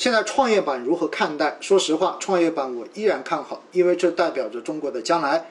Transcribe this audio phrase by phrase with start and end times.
[0.00, 1.58] 现在创业板如何看待？
[1.60, 5.50] 说实话，创业板我依然看好，因为这代表着中国的将来。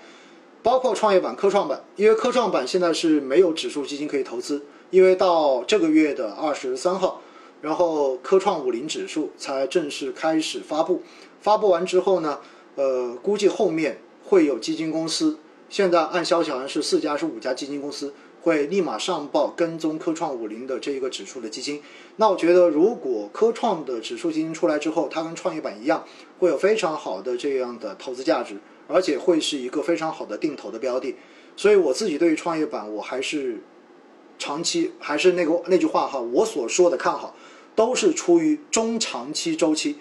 [0.64, 7.22] 包括创业板、科创板，因为科创板现在是没有指数基金可以投资，因为到这个月的二十三号，
[7.62, 11.04] 然后科创五零指数才正式开始发布。
[11.40, 12.40] 发布完之后呢，
[12.74, 15.38] 呃，估计后面会有基金公司，
[15.70, 21.82] 现在按消息好像是四家还是五家基金公司会立马上报跟踪科创五零的这一个指数的基金。
[22.18, 26.06] 那我觉得，如果科创的指数基金出来之后，它跟创业板一样，
[26.40, 28.58] 会有非常好的这样的投资价值。
[28.92, 31.16] 而且会是一个非常好的定投的标的，
[31.56, 33.62] 所以我自己对于创业板，我还是
[34.40, 37.36] 长期还是那个那句话哈，我所说的看好，
[37.76, 39.98] 都是出于中长期周期，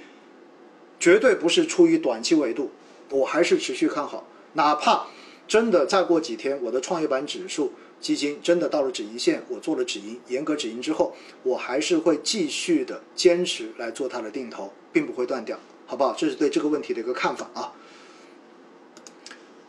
[0.98, 2.70] 绝对不是出于短期维度，
[3.10, 5.08] 我还是持续看好，哪怕
[5.46, 16.14] 真的再过几天，我的创业板指数基金真的到了止盈线，我做了止盈，严格止盈之后，我还是会继续的坚持来做它的定投，并不会断掉，好不好？
[16.16, 17.72] 这是对这个问题的一个看法啊。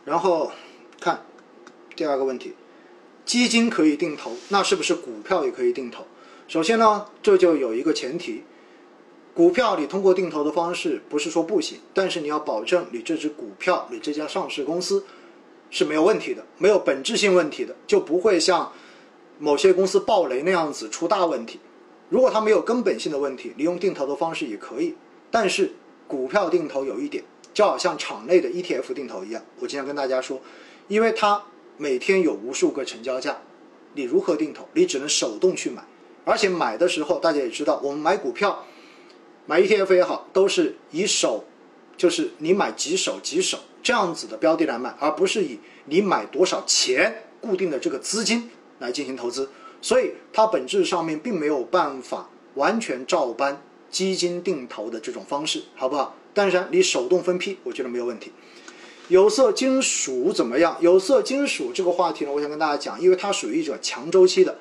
[0.04, 0.52] 然后
[1.00, 1.24] 看
[1.96, 2.54] 第二个问题，
[3.24, 6.06] 基金可以定投，那是不是股票也可以定投？
[6.46, 8.44] 首先呢，这就有一个前提，
[9.34, 15.04] 股票你通过定投的方式不是说不行，但是你要保证你这只股票、你这家上市公司
[15.70, 18.72] 是没有问题的，没有本质性问题的，就不会像
[19.38, 21.58] 某些公司暴雷那样子出大问题。
[22.08, 24.94] 如果它没有根本性的问题，你用定投的方式也可以，
[25.30, 25.72] 但是
[26.06, 27.24] 股票定投有一点。
[27.52, 30.40] 就好像场内的 ETF 定投一样，我经常跟大家说，
[30.86, 31.42] 因为它
[31.76, 33.38] 每天有无数个成交价，
[33.94, 34.68] 你如何定投？
[34.72, 35.82] 你只能手动去买，
[36.24, 38.64] 而且买的时候大家也知道，我们买股票、
[39.46, 41.44] 买 ETF 也好，都是以手，
[42.00, 48.48] 就是你买几手几手这样子的标的来买，而不是以你买多少钱固定的这个资金
[48.78, 49.50] 来进行投资，
[49.82, 56.16] 所以它本质上面并没有办法完全照搬基金定投的这种方式，好不好？
[56.32, 58.32] 但是你手动分批，我觉得没有问题。
[59.08, 60.78] 有色金属怎么样？
[60.80, 64.56] 有色金属这个话题呢，我想跟大家讲，因为它属于一种强周期的，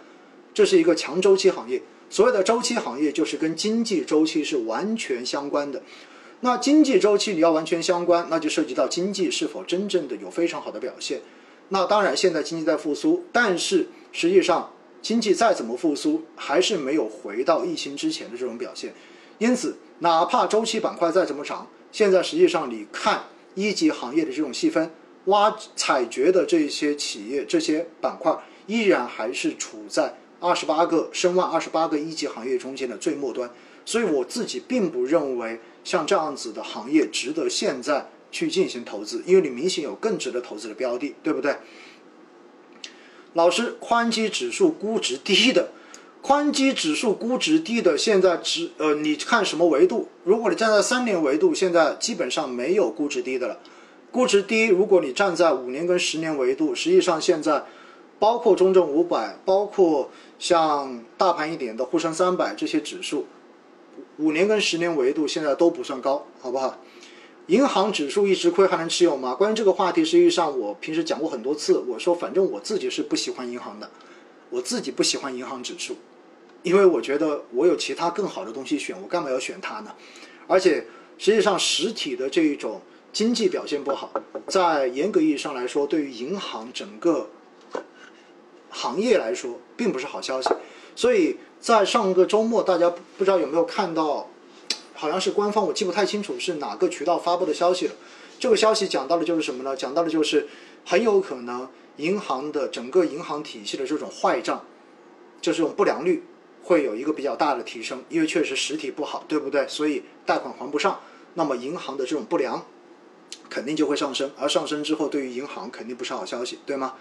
[0.53, 1.81] 这是一个强周期行业。
[2.09, 5.81] 所谓的周期行业，就是跟经济周期是完全相关的。
[6.41, 11.21] 那经济周期你要完全相关，那就涉及到经济是否真正的有非常好的表现。
[11.69, 18.93] 那当然，现在经济在复苏，但是实际上经济再怎么复苏，还是没有回到疫情之前的这种表现。
[19.37, 19.77] 因此。
[20.01, 23.21] 哪怕周期板块再怎么涨，现在实际上你看
[23.53, 24.89] 一级行业的这种细分，
[25.25, 28.33] 挖采掘的这些企业、这些板块，
[28.65, 33.51] 依然还是处在二十八个申万、二十八个一级行业中间的最末端。
[33.83, 41.57] 所以我自己并不认为像这样子的行业值得现在去进行投资，因为你明显有更值得投资的标的，对不对？
[43.33, 45.71] 老师，宽基指数估值低的。
[46.21, 50.09] 宽基指数估值低的，现在值呃，你看什么维度？
[50.23, 53.57] 如果你站在三年维度，现在基本上没有估值低的了。
[54.11, 57.63] 估值低，如果你站在五年跟十年维度，实际上现在
[58.19, 63.25] 包括中证五百，包括像大盘一点的沪深三百这些指数，
[64.17, 66.77] 五年跟十年维度现在都不算高，好不好？
[67.47, 69.33] 银行指数一直亏还能持有吗？
[69.33, 73.89] 关于这个话题，实际上我平时讲过很多次，我说反正我自己是不喜欢银行的。
[74.51, 75.95] 我自己不喜欢银行指数，
[76.63, 79.93] 因为我觉得我有其他更好的东西选，我干嘛要选它呢？
[80.47, 80.85] 而且
[81.17, 82.81] 实际上实体的这一种
[83.13, 84.11] 经济表现不好，
[84.47, 87.29] 在严格意义上来说，对于银行整个
[88.69, 90.49] 行业来说，并不是好消息。
[90.99, 94.29] 所以在上个周末，大家不知道有没有看到，
[94.93, 97.93] 好像是官方，我记不太清楚是哪个渠道发布的消息了。
[98.37, 99.73] 这个消息讲到的就是什么呢？
[99.77, 100.49] 讲到的就是
[100.85, 101.69] 很有可能。
[101.95, 104.65] 银行的整个银行体系的这种坏账，
[105.39, 106.25] 就这种不良率
[106.63, 109.65] 会有一个比较大的提升，因为确实实体不好，对不对？
[109.69, 110.99] 所以贷款还不上，
[111.35, 112.65] 那么银行的这种不良
[113.49, 116.95] 肯定就会上升，而上升之后对于银行肯定不是好消息，对吗？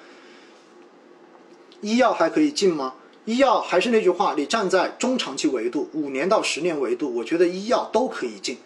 [1.80, 2.94] 医药还可以进吗？
[3.28, 8.56] 医药还是那句话，你站在中长期维度，五年到十年维度，我觉得医药都可以进。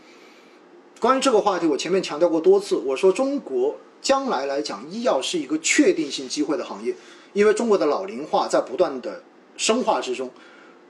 [1.01, 3.75] 关于这个话题，我前面强调过多次，我说中国。
[4.01, 6.95] 将来来讲，医药是一个确定性机会的行业，
[7.33, 9.21] 因为中国的老龄化在不断的
[9.57, 10.31] 深化之中，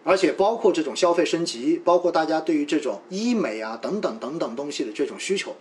[0.05, 5.55] 而且包括这种消费升级，包括大家对于这种医美啊等等等等东西的这种需求，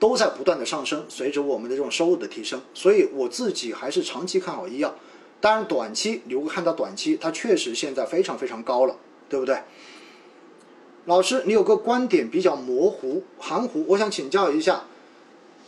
[0.00, 1.04] 都在不断的上升。
[1.08, 4.92] 随着我们的这种收入的提升，所以我自己还是长期看好医药。
[5.44, 8.96] 当然，短期你如果看到短期，它确实现在非常非常高了，
[9.28, 9.58] 对不对？
[11.04, 14.84] 老师，你有个观点比较模糊含糊，我想请教一下。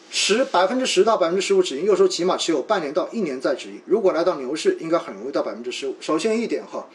[0.09, 3.83] 十百分之十到百分之十五止盈，又说起码持有半年到一年再止盈。
[3.85, 5.95] 如果来到牛市，应该很容易到百分之十五。
[6.01, 6.89] 首先一点哈，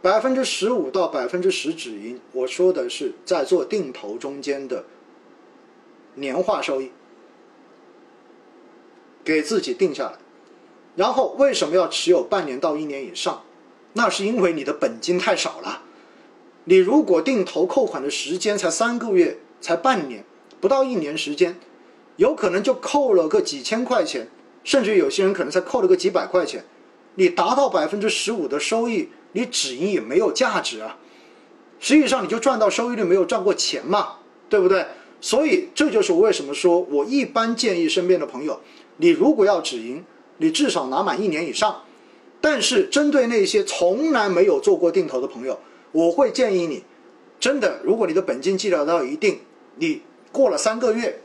[0.00, 4.86] 百分之十五到百分之十止盈，我说的是在做定投中间的
[6.14, 6.92] 年化收益，
[9.22, 10.21] 给自己定下来。
[10.94, 13.42] 然后为什么要持有半年到一年以上？
[13.94, 15.82] 那是因为你的本金太少了。
[16.64, 20.24] 你如果定投扣款的时间才三个月，才半年，
[20.60, 21.58] 不到一年时间，
[22.16, 24.28] 有可能就扣了个几千块钱，
[24.64, 26.64] 甚至有些人可能才扣了个几百块钱。
[27.16, 30.96] 你达到百分之十五的收益，你止盈也没有价值啊。
[31.80, 34.14] 实际上你就赚到收益率，没有赚过钱嘛，
[34.48, 34.86] 对不对？
[35.20, 38.60] 所以这就是为什么说我一般建议身边的朋友，
[38.96, 40.04] 你如果要止盈，
[40.42, 41.82] 你至少拿满一年以上。
[42.42, 45.60] 但是针对那些从来没有做过定投的朋友，
[45.92, 46.82] 我会建议你，
[47.38, 49.38] 真的，如果你的本金积累到一定，
[49.76, 50.02] 你
[50.32, 51.22] 过了三个月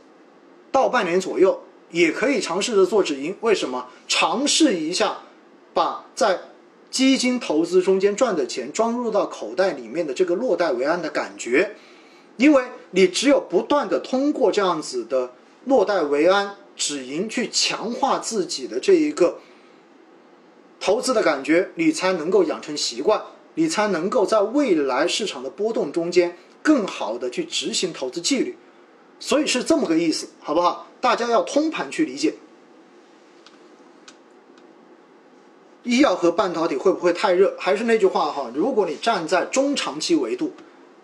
[0.70, 1.60] 到半年左右，
[1.90, 3.36] 也可以尝试着做止盈。
[3.40, 3.88] 为什么？
[4.06, 5.18] 尝试一下，
[5.74, 6.38] 把在
[6.88, 11.72] 基金投资中间赚的钱装入到口袋里面的这个落袋为安的感觉，
[12.36, 12.62] 因为
[12.92, 15.32] 你只有不断的通过这样子的
[15.64, 19.40] 落袋为安、止盈去强化自己的这一个。
[20.80, 23.20] 投资的感觉，你才能够养成习惯，
[23.54, 28.56] 你才能够在未来市场的波动中间更好的去执行投资纪律，
[29.18, 30.86] 所以是这么个意思，好不好？
[31.00, 32.34] 大家要通盘去理解。
[35.82, 37.56] 医药和半导体会不会太热？
[37.58, 40.52] 还是那句话哈，如果你站在中长期维度，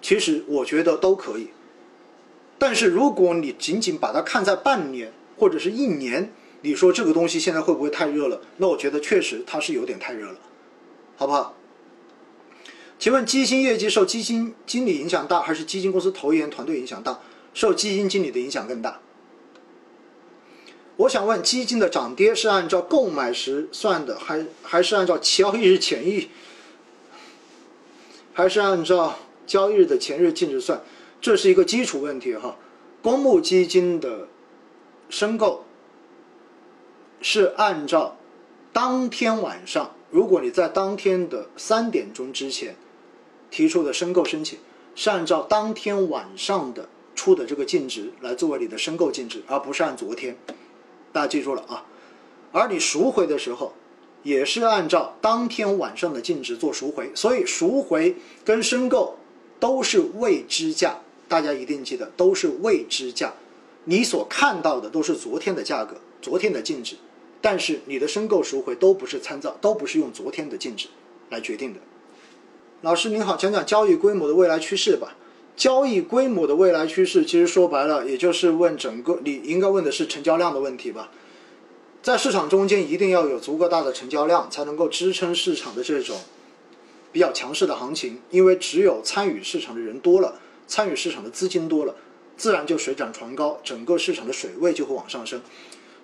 [0.01, 1.49] 其实我觉得都可以。
[2.59, 6.33] 但是如果你仅仅把它看在半年或者是一年，
[6.63, 8.41] 你说这个东西现在会不会太热了？
[8.59, 10.39] 那我觉得确实它是有点太热了，
[11.17, 11.55] 好不好？
[12.99, 17.21] 请问基金业绩受基金经理影响大，还是基金公司投研团队影响大？
[17.53, 19.01] 受基金经理的影响更大。
[20.97, 26.27] 我想问，基金的涨跌是按照购买时算的，还还是按照交易日前日，
[28.33, 30.83] 还是按照交易日的前日净值算？
[31.21, 32.57] 这是一个基础问题哈。
[33.03, 34.29] 公募基金的
[35.15, 35.63] 申购。
[37.21, 38.17] 是按照
[38.73, 42.75] 当天晚上，如果你在当天的三点钟之前
[43.49, 44.59] 提出的申购申请，
[44.97, 50.37] 是按照当天晚上的出的这个净值来作为你的申购净值，而不是按昨天。
[51.13, 51.87] 大家记住了啊。
[52.51, 53.73] 而你赎回的时候，
[54.25, 59.17] 也是按照当天晚上的净值做赎回，所以赎回跟申购
[59.61, 63.33] 都是未知价，大家一定记得都是未知价。
[63.85, 66.97] 你所看到的都是昨天的价格，昨天的净值。
[67.41, 70.89] 但是你的申购赎回都不是参照，都不是用昨天的净值
[71.29, 71.81] 来决定的。
[72.81, 75.17] 老师您好，讲讲交易规模的未来趋势吧。
[75.57, 81.11] 交易规模的未来趋势，其实说白了，也就是问整个你应该问的是成交量的问题吧。
[82.03, 86.19] 在市场中间，一定要有足够大的成交量，才能够支撑市场的这种
[87.13, 88.19] 比较强势的行情。
[88.31, 91.95] 因为只有参与市场的人多了，参与市场的资金多了，
[92.37, 95.41] 自然就水涨船高，整个市场的水位就会往上升。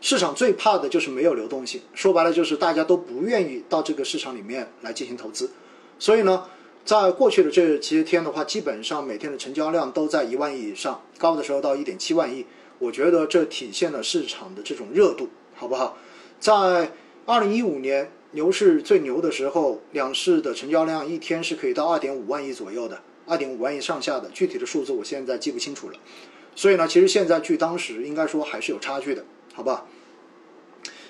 [0.00, 5.50] 市场最怕的就是没有流动性，说白了就是大家都不愿意到这个市场里面来进行投资。
[5.98, 6.44] 所以呢，
[6.86, 12.46] 在过去的这些天的话，基本上每天的成交量都在一万亿以上，高的时候到一点七万亿。
[12.78, 15.98] 我觉得这体现了市场的这种热度，好不好？
[16.38, 16.90] 在
[17.26, 25.94] 二零一五年牛市最牛的时候，两市的成交量一天是可以到二点五万亿左右的，二点五万亿上下的，具体的数字我现在记不清楚了。
[26.56, 29.24] 所以呢，其实现在距当时应该说还是有差距的。
[29.54, 29.86] 好吧，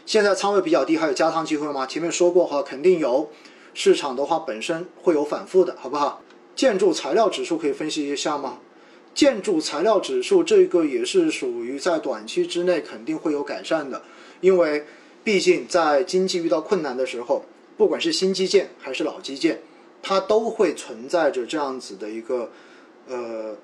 [0.05, 1.87] 现在仓位比较低，还有加仓机会吗？
[1.87, 3.31] 前面说过哈，肯定有。
[3.73, 6.23] 市场的话本身会有反复的，好不好？
[6.55, 8.59] 建筑材料指数可以分析一下吗？
[9.15, 14.03] 建筑材料指数这个也是属于在短期之内肯定会有改善的，
[14.41, 14.85] 因为
[15.25, 17.45] 毕竟在经济遇到困难的时候，
[17.77, 19.61] 不管是新基建还是老基建，
[20.03, 22.51] 它都会存在着这样子的一个
[23.09, 23.57] 呃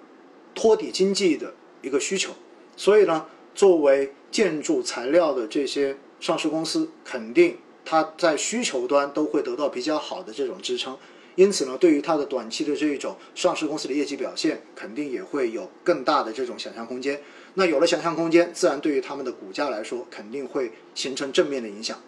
[0.54, 2.32] 托底经济的一个需求，
[2.76, 3.26] 所以呢。
[3.56, 10.94] 作为建筑材料的这些上市公司，肯定它在需求端都会得到比较好的这种支撑，
[11.36, 17.18] 因此呢，对于它的短期的这一种上市公司的业绩表现，肯定也会有更大的这种想象空间。
[17.54, 21.98] 那有了想象空间，自然对于他们的股价来说，肯定会形成正面的影响。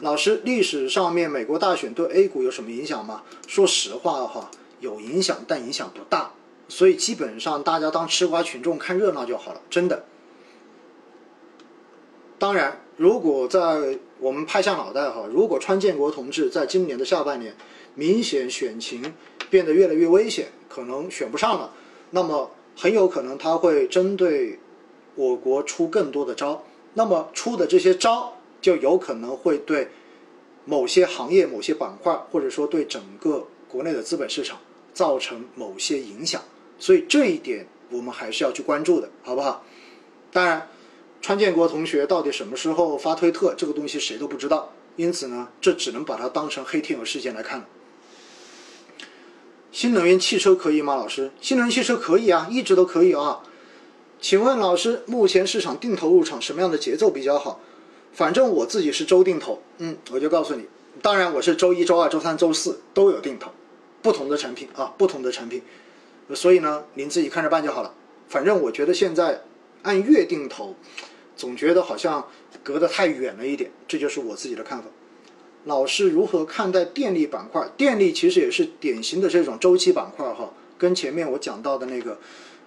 [0.00, 3.22] 老师，历史上面美国大选对 A 股有什么影响吗？
[3.48, 6.30] 说实话哈，有影响，但影响不大。
[6.68, 10.04] 所以基本上大家当吃瓜群众看热闹就好了，真的。
[12.38, 17.56] 当然，如果在我们拍下脑袋哈，如果川建国同志在今年的下半年
[17.96, 19.12] 明显选情
[19.50, 21.72] 变得越来越危险，可能选不上了，
[22.10, 24.60] 那么很有可能他会针对
[25.16, 26.62] 我国出更多的招，
[26.94, 29.88] 那么出的这些招就有可能会对
[30.64, 34.58] 某些行业、某些板块，或者说对整个国内的资本市场
[34.92, 36.42] 造成某些影响，
[36.78, 39.64] 所以这一点我们还是要去关注的，好不好？
[40.30, 40.68] 当然，
[41.22, 47.66] 川建国同学到底什么时候发推特，这个东西谁都不知道，因此呢，这只能把它当成黑天鹅事件来看了。
[49.70, 51.30] 新能源汽车可以吗，老师？
[51.40, 53.42] 新能源汽车可以啊，一直都可以啊。
[54.20, 57.60] 请问老师，目前市场定投入场什么样的节奏比较好？
[58.18, 60.66] 反正我自己是周定投，嗯，我就告诉你，
[61.00, 63.52] 当然我是周一周二周三周四都有定投，
[64.02, 65.62] 不同的产品啊，不同的产品，
[66.34, 67.94] 所以呢，您自己看着办就好了。
[68.28, 69.44] 反正我觉得现在
[69.82, 70.74] 按月定投，
[71.36, 72.26] 总觉得好像
[72.64, 74.86] 隔得太远了一点，这就是我自己的看法。
[75.66, 77.70] 老师如何看待电力板块？
[77.76, 82.18] 电力其实也是典型的这种周期板块哈，跟前面我讲到的那个。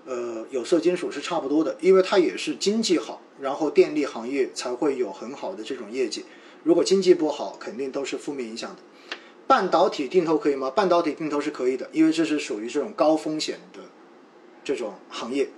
[0.05, 6.25] 呃，有色金属是差不多的，因为它也是经济好，然后电力行业才会有很好的这种业绩。
[6.63, 8.77] 如果经济不好，肯定都是负面影响的。
[9.47, 10.69] 半导体定投可以吗？
[10.69, 13.79] 半导体定投是可以的，因为这是属于这种高风险的
[14.63, 15.49] 这种行业。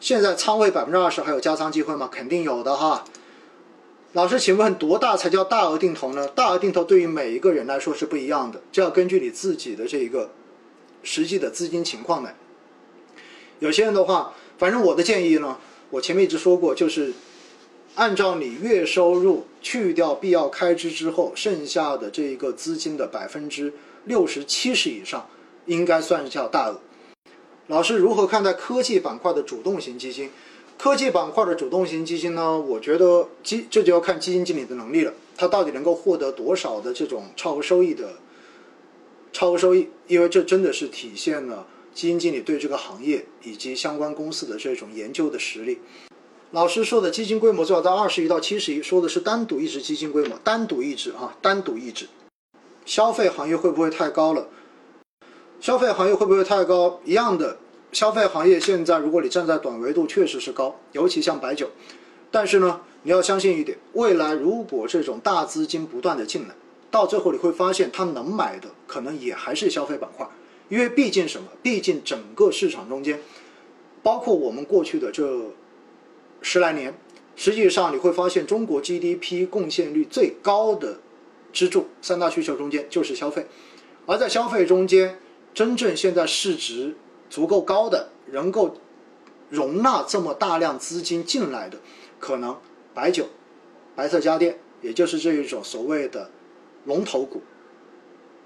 [0.00, 2.08] 现在仓位百分之二十，还有加仓机会吗？
[2.10, 3.04] 肯定有的哈。
[4.12, 6.26] 老师，请问多大才叫大额定投呢？
[6.28, 10.30] 大额定投对于每一个人来说是不一样的，这要根据你自己的这一个
[11.02, 12.34] 实际的资金情况来。
[13.58, 15.56] 有些人的话，反正我的建议呢，
[15.90, 17.12] 我前面一直说过，就是
[17.94, 23.72] 按照你月收入去掉必要开支之后，剩下的这一个资金的百分之
[24.04, 25.26] 六十七十以上，
[25.64, 26.80] 应该算是叫大额。
[27.68, 30.30] 老师如何看待科技板块的主动型基金？
[30.78, 32.60] 科技板块的主动型基金呢？
[32.60, 38.16] 我觉得基这就要看基金经理的能力了，他到底能够获得多少的这种超额收益的
[39.32, 39.88] 超额收益？
[40.06, 41.66] 因为这真的是体现了。
[41.96, 45.78] 基金经理对这个行业以及相关公司的这种研究的实力，
[46.50, 52.06] 老师说的基金规模最好在二十亿到七十亿，说的是单独一只基金规模，单独一只啊，单独一只。
[52.84, 54.46] 消费行业会不会太高了？
[55.58, 57.00] 消费行业会不会太高？
[57.06, 57.56] 一样的，
[57.92, 61.70] 消费行业现在如果你站在短维度，确实是高，尤其像白酒。
[62.30, 66.54] 但是呢，你要相信一点，未来如果这种大资金不断的进来，
[66.90, 70.28] 到最后你会发现，他能买的可能也还是消费板块。
[70.68, 71.48] 因为毕竟什么？
[71.62, 73.20] 毕竟整个市场中间，
[74.02, 75.50] 包括我们过去的这
[76.42, 76.92] 十来年，
[77.36, 80.98] 实际上你会发现，中国 GDP 贡献率最高的
[81.52, 83.46] 支柱三大需求中间就是消费，
[84.06, 85.18] 而在消费中间，
[85.54, 86.96] 真正现在市值
[87.30, 88.76] 足够高的，能够
[89.48, 91.78] 容纳这么大量资金进来的，
[92.18, 92.58] 可能
[92.92, 93.28] 白酒、
[93.94, 96.30] 白色家电，也就是这一种所谓的
[96.84, 97.40] 龙头股。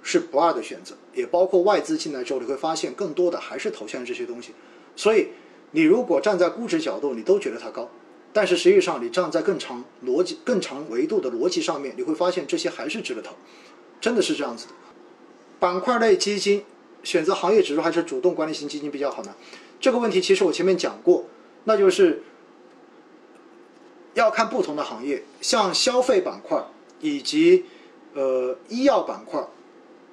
[0.02, 4.52] 是不二的选择，也包括外资进来之后，你会发现更多的还是投向这些东西。
[4.96, 5.28] 所以，
[5.72, 7.88] 你如果站在估值角度，你都觉得它高，
[8.32, 13.34] 但是实际上你站在更长逻辑、更长维度的逻辑上面，你会发现这些还是值得投，
[14.00, 14.72] 真的是这样子的。
[15.58, 16.64] 板块类基金
[17.02, 19.34] 选择行业指数还是主动管理型基金比较好呢？
[19.78, 21.24] 这个问题其实我前面讲过，
[21.64, 22.22] 那就是
[24.14, 26.62] 要看不同的行业，像消费板块
[27.00, 27.64] 以及
[28.14, 29.46] 呃医药板块。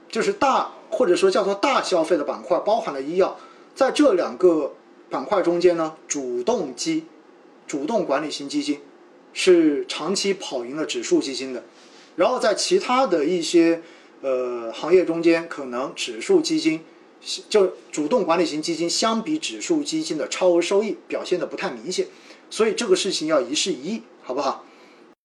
[0.10, 3.38] 就是大或者说叫做大消费的板块，包含了医药，
[3.76, 4.74] 在这两个
[5.10, 7.06] 板块中间呢，主动基、
[7.68, 8.80] 主动管理型基金
[9.34, 11.64] 是长期跑赢了指数基金的。
[12.16, 13.82] 然后在其他的一些
[14.22, 16.84] 呃行业中间，可能指数基金
[17.50, 22.08] 就主动管理型基金相比指数基金的超额收益表现的不太明显。
[22.50, 24.64] 所以这个事情要一事一议，好不好？